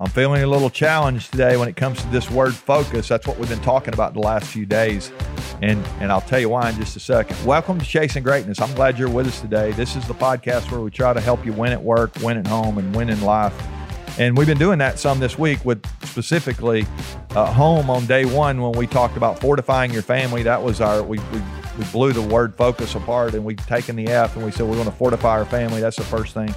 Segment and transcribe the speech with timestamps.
[0.00, 3.06] I'm feeling a little challenged today when it comes to this word focus.
[3.06, 5.12] That's what we've been talking about the last few days.
[5.62, 7.36] And, and I'll tell you why in just a second.
[7.46, 8.60] Welcome to Chasing Greatness.
[8.60, 9.70] I'm glad you're with us today.
[9.70, 12.46] This is the podcast where we try to help you win at work, win at
[12.48, 13.54] home, and win in life.
[14.18, 16.88] And we've been doing that some this week with specifically
[17.30, 20.42] uh, home on day one when we talked about fortifying your family.
[20.42, 21.40] That was our, we, we,
[21.78, 24.74] we blew the word focus apart and we've taken the F and we said we're
[24.74, 25.80] going to fortify our family.
[25.80, 26.52] That's the first thing.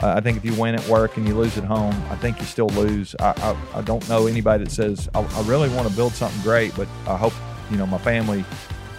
[0.00, 2.46] I think if you win at work and you lose at home, I think you
[2.46, 3.16] still lose.
[3.18, 3.30] I,
[3.74, 6.74] I, I don't know anybody that says, I, I really want to build something great,
[6.76, 7.32] but I hope,
[7.70, 8.44] you know, my family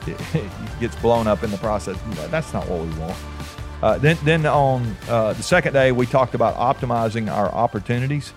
[0.79, 1.97] gets blown up in the process.
[2.29, 3.17] That's not what we want.
[3.81, 8.33] Uh, then, then on uh, the second day, we talked about optimizing our opportunities.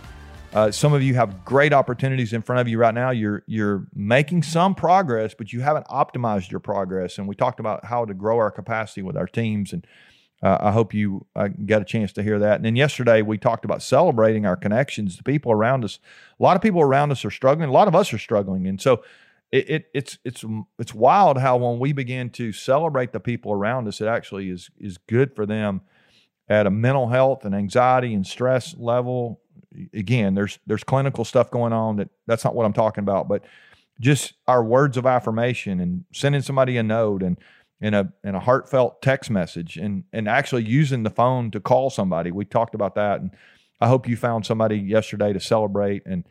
[0.54, 3.10] Uh, some of you have great opportunities in front of you right now.
[3.10, 7.16] You're you're making some progress, but you haven't optimized your progress.
[7.16, 9.86] And we talked about how to grow our capacity with our teams and
[10.42, 12.56] uh, I hope you uh, got a chance to hear that.
[12.56, 16.00] And then yesterday we talked about celebrating our connections, the people around us.
[16.38, 17.68] A lot of people around us are struggling.
[17.68, 19.04] A lot of us are struggling, and so
[19.52, 20.44] it, it, it's it's
[20.78, 24.70] it's wild how when we begin to celebrate the people around us, it actually is
[24.78, 25.82] is good for them
[26.48, 29.40] at a mental health and anxiety and stress level.
[29.94, 33.44] Again, there's there's clinical stuff going on that that's not what I'm talking about, but
[34.00, 37.38] just our words of affirmation and sending somebody a note and
[37.82, 41.90] in a in a heartfelt text message and and actually using the phone to call
[41.90, 42.30] somebody.
[42.30, 43.32] We talked about that, and
[43.80, 46.24] I hope you found somebody yesterday to celebrate and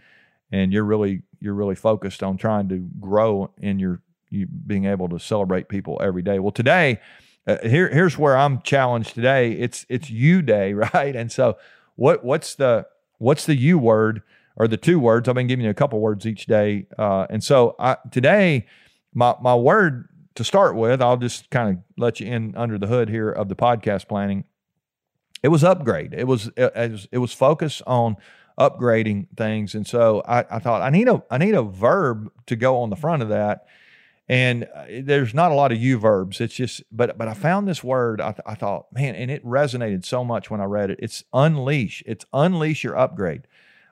[0.49, 5.09] and you're really you're really focused on trying to grow in your you being able
[5.09, 6.39] to celebrate people every day.
[6.39, 7.01] Well, today
[7.45, 9.51] uh, here here's where I'm challenged today.
[9.51, 11.15] It's it's you day, right?
[11.15, 11.57] And so
[11.97, 14.21] what what's the what's the you word
[14.55, 15.27] or the two words?
[15.27, 18.67] I've been giving you a couple words each day, uh, and so I, today
[19.13, 22.87] my my word to start with, I'll just kind of let you in under the
[22.87, 24.45] hood here of the podcast planning.
[25.43, 26.13] It was upgrade.
[26.13, 28.17] It was it was, it was focused on
[28.59, 32.55] upgrading things, and so I, I thought I need a I need a verb to
[32.55, 33.65] go on the front of that.
[34.29, 36.39] And uh, there's not a lot of you verbs.
[36.39, 38.21] It's just, but but I found this word.
[38.21, 40.99] I, th- I thought, man, and it resonated so much when I read it.
[41.01, 42.01] It's unleash.
[42.05, 43.41] It's unleash your upgrade.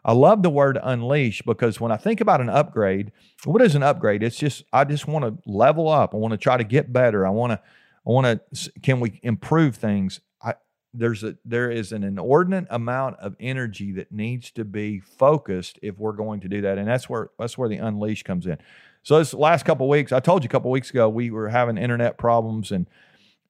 [0.09, 3.11] I love the word unleash because when I think about an upgrade,
[3.45, 4.23] what is an upgrade?
[4.23, 6.15] It's just I just want to level up.
[6.15, 7.27] I want to try to get better.
[7.27, 10.19] I want to I want to can we improve things?
[10.41, 10.55] I
[10.95, 15.99] there's a there is an inordinate amount of energy that needs to be focused if
[15.99, 16.79] we're going to do that.
[16.79, 18.57] And that's where that's where the unleash comes in.
[19.03, 21.77] So this last couple weeks, I told you a couple weeks ago we were having
[21.77, 22.87] internet problems and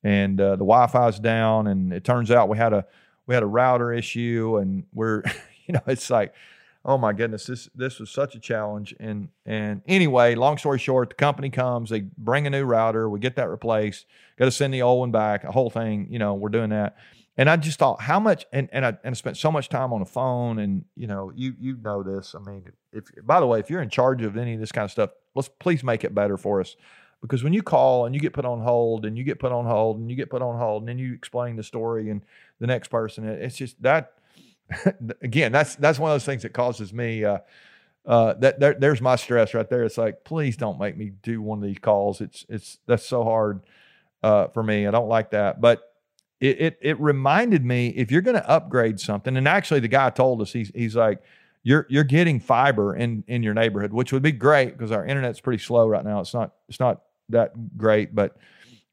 [0.03, 2.85] and uh, the Wi-Fi's down, and it turns out we had a
[3.27, 5.23] we had a router issue, and we're
[5.69, 6.33] you know, it's like,
[6.83, 8.95] oh my goodness, this this was such a challenge.
[8.99, 13.19] And and anyway, long story short, the company comes, they bring a new router, we
[13.19, 14.05] get that replaced,
[14.37, 16.07] got to send the old one back, a whole thing.
[16.09, 16.97] You know, we're doing that.
[17.37, 19.93] And I just thought how much, and and I and I spent so much time
[19.93, 22.35] on the phone, and you know, you you know this.
[22.35, 24.83] I mean, if by the way, if you're in charge of any of this kind
[24.83, 26.75] of stuff, let's please make it better for us
[27.21, 29.65] because when you call and you get put on hold and you get put on
[29.65, 32.21] hold and you get put on hold and then you explain the story and
[32.59, 34.13] the next person it's just that
[35.21, 37.23] again, that's that's one of those things that causes me.
[37.25, 37.39] Uh,
[38.05, 39.83] uh, that there, there's my stress right there.
[39.83, 42.21] It's like, please don't make me do one of these calls.
[42.21, 43.61] It's it's that's so hard
[44.23, 44.87] uh, for me.
[44.87, 45.61] I don't like that.
[45.61, 45.83] But
[46.39, 50.09] it it, it reminded me if you're going to upgrade something, and actually the guy
[50.09, 51.21] told us he's he's like,
[51.63, 55.39] you're you're getting fiber in in your neighborhood, which would be great because our internet's
[55.39, 56.21] pretty slow right now.
[56.21, 58.37] It's not it's not that great, but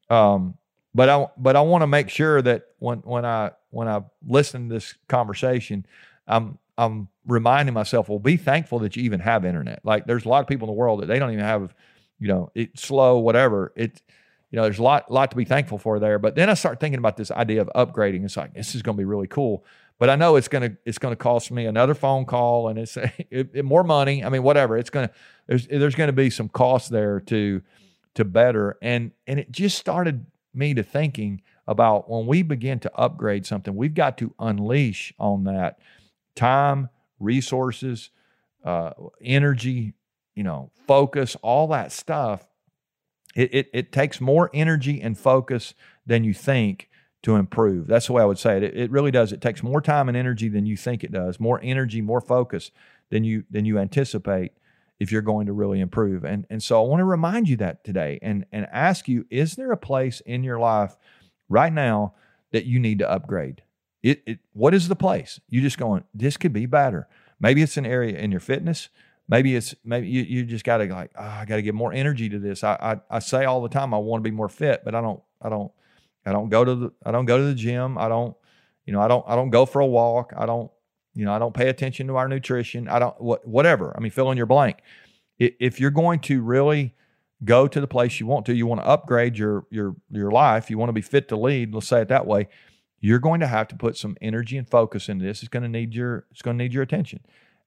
[0.09, 0.55] um,
[0.97, 4.67] but I but I want to make sure that when when I when I listen
[4.67, 5.85] to this conversation,
[6.27, 9.81] I'm I'm reminding myself, well, be thankful that you even have internet.
[9.83, 11.75] Like there's a lot of people in the world that they don't even have,
[12.17, 13.73] you know, it's slow, whatever.
[13.75, 14.01] It,
[14.49, 16.17] you know, there's a lot lot to be thankful for there.
[16.17, 18.25] But then I start thinking about this idea of upgrading.
[18.25, 19.63] It's like this is going to be really cool.
[19.99, 22.97] But I know it's gonna it's gonna cost me another phone call and it's
[23.29, 24.25] it, it, more money.
[24.25, 24.75] I mean, whatever.
[24.75, 25.11] It's gonna
[25.45, 27.61] there's there's gonna be some cost there to
[28.15, 28.79] to better.
[28.81, 30.25] And and it just started
[30.57, 35.43] me to thinking about when we begin to upgrade something, we've got to unleash on
[35.45, 35.79] that
[36.35, 36.89] time,
[37.19, 38.09] resources,
[38.63, 39.93] uh, energy,
[40.35, 42.45] you know, focus, all that stuff.
[43.35, 45.73] It, it, it, takes more energy and focus
[46.05, 46.89] than you think
[47.21, 47.87] to improve.
[47.87, 48.63] That's the way I would say it.
[48.63, 48.77] it.
[48.77, 49.31] It really does.
[49.31, 51.39] It takes more time and energy than you think it does.
[51.39, 52.71] More energy, more focus
[53.09, 54.53] than you than you anticipate
[54.99, 56.23] if you're going to really improve.
[56.23, 59.55] And and so I want to remind you that today and and ask you, is
[59.55, 60.95] there a place in your life
[61.49, 62.13] right now
[62.51, 63.63] that you need to upgrade?
[64.03, 65.39] It, it what is the place?
[65.49, 67.07] You just going, this could be better.
[67.39, 68.89] Maybe it's an area in your fitness.
[69.29, 71.93] Maybe it's maybe you, you just got to like, oh, I got to get more
[71.93, 72.63] energy to this.
[72.63, 72.77] I,
[73.09, 75.21] I I say all the time I want to be more fit, but I don't
[75.41, 75.71] I don't
[76.25, 77.97] I don't go to the I don't go to the gym.
[77.97, 78.35] I don't
[78.85, 80.33] you know I don't I don't go for a walk.
[80.35, 80.71] I don't
[81.17, 82.87] you know, I don't pay attention to our nutrition.
[82.87, 83.91] I don't what whatever.
[83.97, 84.77] I mean, fill in your blank.
[85.39, 86.93] If you're going to really
[87.43, 90.69] go to the place you want to, you want to upgrade your your your life,
[90.69, 92.47] you want to be fit to lead, let's say it that way,
[92.99, 95.39] you're going to have to put some energy and focus into this.
[95.41, 97.21] It's going to need your it's going to need your attention.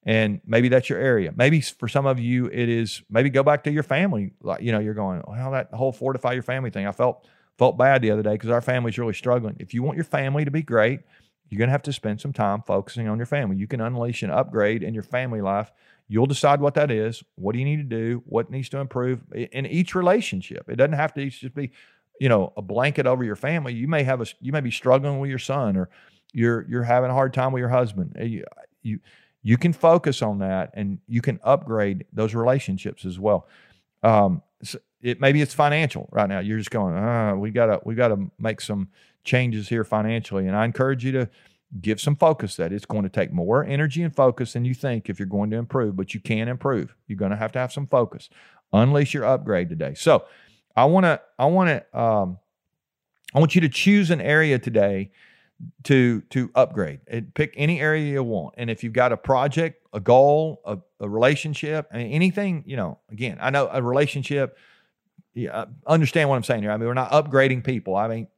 [0.05, 1.32] And maybe that's your area.
[1.35, 4.32] Maybe for some of you it is maybe go back to your family.
[4.41, 6.87] Like, you know, you're going, well, that whole fortify your family thing.
[6.87, 7.26] I felt
[7.58, 9.56] felt bad the other day because our family's really struggling.
[9.58, 11.00] If you want your family to be great,
[11.50, 13.56] you're going to have to spend some time focusing on your family.
[13.56, 15.73] You can unleash an upgrade in your family life.
[16.06, 17.23] You'll decide what that is.
[17.35, 18.23] What do you need to do?
[18.25, 20.69] What needs to improve in each relationship?
[20.69, 21.73] It doesn't have to just be,
[22.20, 23.75] you know, a blanket over your family.
[23.75, 25.91] You may have a, you may be struggling with your son, or
[26.32, 28.17] you're you're having a hard time with your husband.
[28.20, 28.44] You
[28.82, 29.00] you,
[29.43, 33.49] you can focus on that, and you can upgrade those relationships as well.
[34.03, 34.43] Um,
[35.00, 36.40] it maybe it's financial right now.
[36.40, 38.88] You're just going, ah, we gotta we gotta make some
[39.24, 40.46] changes here financially.
[40.46, 41.28] And I encourage you to
[41.80, 45.08] give some focus that it's going to take more energy and focus than you think
[45.08, 46.94] if you're going to improve, but you can improve.
[47.06, 48.28] You're going to have to have some focus.
[48.72, 49.94] Unleash your upgrade today.
[49.94, 50.24] So
[50.76, 52.38] I want to, I want to, um,
[53.34, 55.12] I want you to choose an area today
[55.84, 57.00] to to upgrade.
[57.34, 58.54] Pick any area you want.
[58.56, 63.38] And if you've got a project, a goal, a, a relationship, anything, you know, again,
[63.40, 64.56] I know a relationship.
[65.34, 66.72] Yeah, understand what I'm saying here.
[66.72, 67.96] I mean, we're not upgrading people.
[67.96, 68.28] I mean,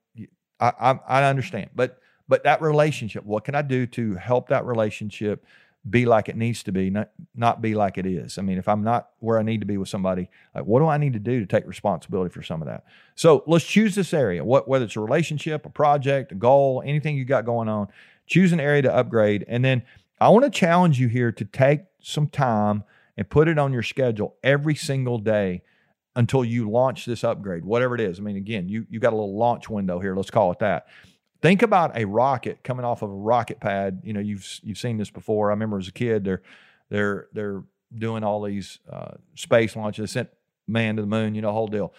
[0.60, 4.64] I, I, I understand, but but that relationship, what can I do to help that
[4.64, 5.44] relationship
[5.88, 8.38] be like it needs to be, not not be like it is?
[8.38, 10.86] I mean, if I'm not where I need to be with somebody, like what do
[10.86, 12.84] I need to do to take responsibility for some of that?
[13.14, 14.44] So let's choose this area.
[14.44, 17.88] What whether it's a relationship, a project, a goal, anything you got going on,
[18.26, 19.82] choose an area to upgrade, and then
[20.22, 22.84] I want to challenge you here to take some time
[23.16, 25.62] and put it on your schedule every single day
[26.14, 28.18] until you launch this upgrade, whatever it is.
[28.18, 30.14] I mean, again, you you got a little launch window here.
[30.14, 30.86] Let's call it that.
[31.40, 34.02] Think about a rocket coming off of a rocket pad.
[34.04, 35.50] You know, you've you've seen this before.
[35.50, 36.42] I remember as a kid, they're
[36.88, 40.02] they're they're doing all these uh, space launches.
[40.02, 40.28] They sent
[40.68, 41.34] man to the moon.
[41.34, 41.92] You know, whole deal.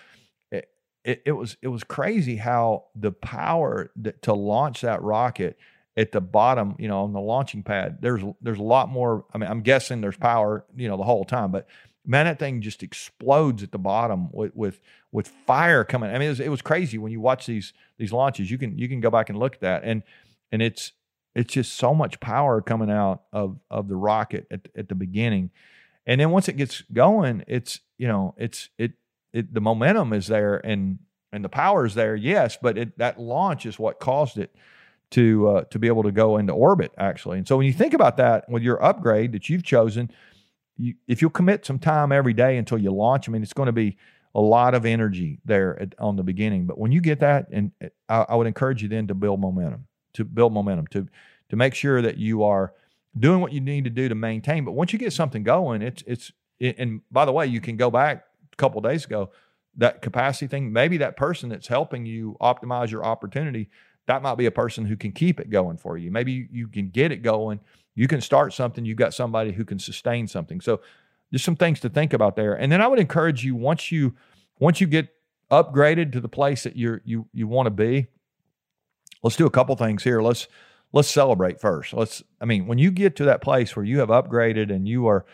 [0.49, 0.69] It,
[1.03, 5.57] it, it was it was crazy how the power that, to launch that rocket
[5.95, 7.99] at the bottom, you know, on the launching pad.
[8.01, 9.25] There's there's a lot more.
[9.33, 11.67] I mean, I'm guessing there's power, you know, the whole time, but
[12.05, 14.79] man, that thing just explodes at the bottom with with
[15.11, 16.09] with fire coming.
[16.09, 18.49] I mean, it was, it was crazy when you watch these these launches.
[18.49, 20.03] You can you can go back and look at that, and
[20.51, 20.93] and it's
[21.35, 25.51] it's just so much power coming out of of the rocket at at the beginning,
[26.05, 28.93] and then once it gets going, it's you know it's it
[29.31, 30.99] it the momentum is there and
[31.31, 34.55] and the power is there, yes, but it, that launch is what caused it
[35.13, 37.37] to uh, to be able to go into orbit actually.
[37.37, 40.11] And so when you think about that with your upgrade that you've chosen,
[40.75, 43.67] you, if you'll commit some time every day until you launch, I mean, it's going
[43.67, 43.97] to be
[44.33, 46.65] a lot of energy there at, on the beginning.
[46.65, 49.39] But when you get that, and uh, I, I, would encourage you then to build
[49.39, 51.07] momentum, to build momentum, to
[51.49, 52.73] to make sure that you are
[53.17, 54.65] doing what you need to do to maintain.
[54.65, 57.77] But once you get something going, it's it's it, and by the way, you can
[57.77, 59.29] go back a couple days ago
[59.77, 60.73] that capacity thing.
[60.73, 63.69] Maybe that person that's helping you optimize your opportunity,
[64.07, 66.11] that might be a person who can keep it going for you.
[66.11, 67.59] Maybe you can get it going
[67.95, 70.61] you can start something, you've got somebody who can sustain something.
[70.61, 70.81] So
[71.31, 72.53] just some things to think about there.
[72.53, 74.15] And then I would encourage you once you
[74.59, 75.09] once you get
[75.51, 78.07] upgraded to the place that you're you you want to be,
[79.21, 80.21] let's do a couple things here.
[80.21, 80.47] Let's
[80.91, 81.93] let's celebrate first.
[81.93, 85.07] Let's I mean, when you get to that place where you have upgraded and you
[85.07, 85.25] are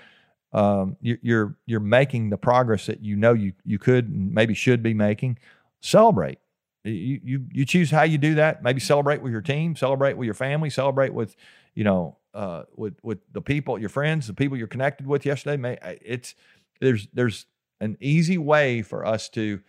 [0.52, 4.54] um, you, you're you're making the progress that you know you you could and maybe
[4.54, 5.38] should be making,
[5.80, 6.40] celebrate.
[6.84, 8.64] You you you choose how you do that.
[8.64, 11.36] Maybe celebrate with your team, celebrate with your family, celebrate with
[11.76, 15.58] you know uh, with with the people, your friends, the people you're connected with yesterday.
[15.58, 16.36] May, it's
[16.80, 17.46] there's there's
[17.82, 19.62] an easy way for us to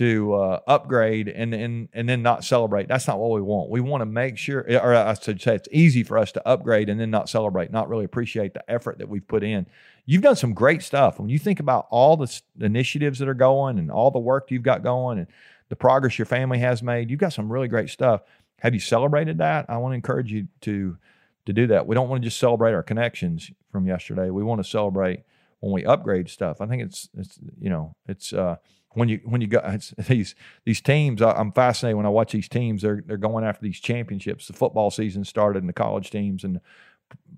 [0.00, 2.88] to uh, upgrade and and and then not celebrate.
[2.88, 3.68] That's not what we want.
[3.68, 6.88] We want to make sure, or I should say, it's easy for us to upgrade
[6.88, 9.66] and then not celebrate, not really appreciate the effort that we've put in.
[10.06, 11.20] You've done some great stuff.
[11.20, 14.62] When you think about all the initiatives that are going and all the work you've
[14.62, 15.26] got going and
[15.68, 18.22] the progress your family has made, you've got some really great stuff.
[18.60, 19.66] Have you celebrated that?
[19.68, 20.96] I want to encourage you to
[21.44, 21.86] to do that.
[21.86, 24.30] We don't want to just celebrate our connections from yesterday.
[24.30, 25.24] We want to celebrate
[25.58, 26.62] when we upgrade stuff.
[26.62, 28.56] I think it's it's you know it's uh,
[28.94, 29.60] when you when you go
[30.08, 31.22] these these teams.
[31.22, 32.82] I, am fascinated when I watch these teams.
[32.82, 34.46] They're they're going after these championships.
[34.46, 36.60] The football season started, and the college teams and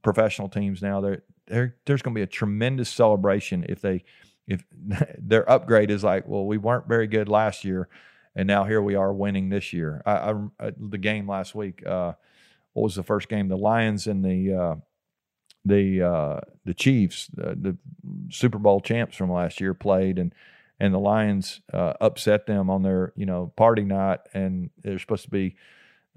[0.02, 1.00] professional teams now.
[1.00, 4.04] They're, they're, there's going to be a tremendous celebration if they
[4.46, 4.64] if
[5.18, 7.88] their upgrade is like, well, we weren't very good last year,
[8.34, 10.02] and now here we are winning this year.
[10.06, 11.86] I, I the game last week.
[11.86, 12.12] Uh,
[12.72, 13.48] what was the first game?
[13.48, 14.74] The Lions and the uh,
[15.64, 17.76] the uh, the Chiefs, the, the,
[18.30, 20.34] Super Bowl champs from last year, played, and
[20.82, 25.22] and the Lions uh, upset them on their you know party night, and they're supposed
[25.22, 25.54] to be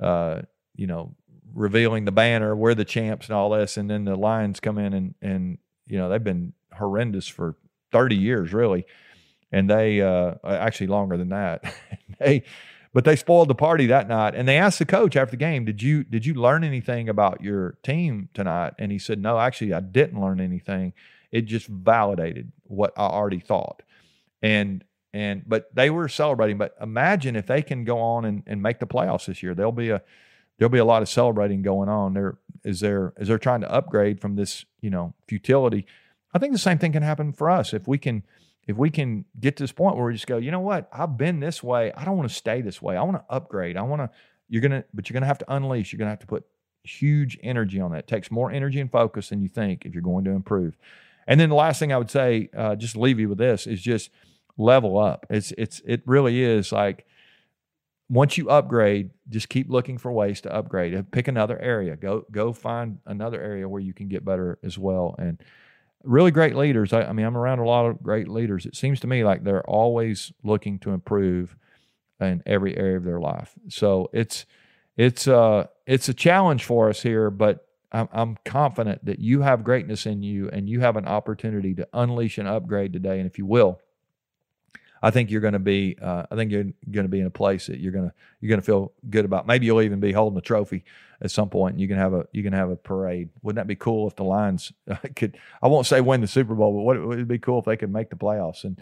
[0.01, 0.41] uh,
[0.75, 1.15] you know
[1.53, 4.93] revealing the banner, we're the champs and all this, and then the Lions come in
[4.93, 7.55] and and you know they've been horrendous for
[7.91, 8.85] 30 years really,
[9.51, 11.63] and they uh, actually longer than that.
[12.19, 12.43] they
[12.91, 15.63] but they spoiled the party that night, and they asked the coach after the game,
[15.63, 19.73] "Did you did you learn anything about your team tonight?" And he said, "No, actually,
[19.73, 20.93] I didn't learn anything.
[21.31, 23.83] It just validated what I already thought."
[24.45, 24.83] And
[25.13, 26.57] and but they were celebrating.
[26.57, 29.55] But imagine if they can go on and, and make the playoffs this year.
[29.55, 30.01] There'll be a
[30.57, 32.13] there'll be a lot of celebrating going on.
[32.13, 35.87] There is there as they're trying to upgrade from this, you know, futility.
[36.33, 38.23] I think the same thing can happen for us if we can
[38.67, 41.17] if we can get to this point where we just go, you know what, I've
[41.17, 41.91] been this way.
[41.93, 42.97] I don't want to stay this way.
[42.97, 43.77] I want to upgrade.
[43.77, 44.09] I want to.
[44.47, 45.91] You're gonna, but you're gonna have to unleash.
[45.91, 46.45] You're gonna have to put
[46.83, 47.99] huge energy on that.
[47.99, 50.77] It takes more energy and focus than you think if you're going to improve.
[51.27, 53.81] And then the last thing I would say, uh, just leave you with this, is
[53.81, 54.11] just
[54.57, 55.25] level up.
[55.29, 57.05] It's it's it really is like
[58.09, 61.11] once you upgrade, just keep looking for ways to upgrade.
[61.11, 61.95] Pick another area.
[61.95, 65.15] Go go find another area where you can get better as well.
[65.17, 65.41] And
[66.03, 66.93] really great leaders.
[66.93, 68.65] I, I mean, I'm around a lot of great leaders.
[68.65, 71.55] It seems to me like they're always looking to improve
[72.19, 73.53] in every area of their life.
[73.69, 74.45] So it's
[74.97, 79.63] it's uh it's a challenge for us here, but I'm, I'm confident that you have
[79.63, 83.19] greatness in you and you have an opportunity to unleash and upgrade today.
[83.19, 83.79] And if you will,
[85.05, 85.95] I think you're going to be.
[86.01, 88.49] Uh, I think you're going to be in a place that you're going to you're
[88.49, 89.45] going to feel good about.
[89.45, 90.83] Maybe you'll even be holding a trophy
[91.21, 91.73] at some point.
[91.73, 93.29] And you can have a you can have a parade.
[93.43, 95.37] Wouldn't that be cool if the Lions uh, could?
[95.61, 97.77] I won't say win the Super Bowl, but what would it be cool if they
[97.77, 98.81] could make the playoffs and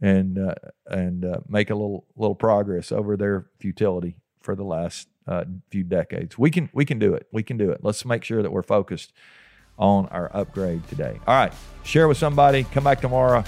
[0.00, 0.54] and uh,
[0.86, 5.84] and uh, make a little little progress over their futility for the last uh, few
[5.84, 6.36] decades.
[6.36, 7.28] We can we can do it.
[7.30, 7.84] We can do it.
[7.84, 9.12] Let's make sure that we're focused
[9.78, 11.20] on our upgrade today.
[11.28, 11.52] All right,
[11.84, 12.64] share with somebody.
[12.64, 13.44] Come back tomorrow.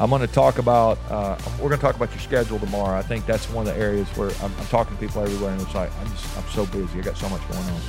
[0.00, 2.96] I'm going to talk about, uh, we're going to talk about your schedule tomorrow.
[2.98, 5.60] I think that's one of the areas where I'm, I'm, talking to people everywhere, and
[5.60, 7.00] it's like, I'm just, I'm so busy.
[7.00, 7.80] I got so much going on.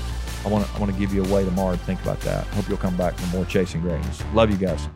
[0.44, 2.46] I want to, I want to give you a way tomorrow to think about that.
[2.48, 4.22] Hope you'll come back for more Chasing Greatness.
[4.34, 4.90] Love you guys.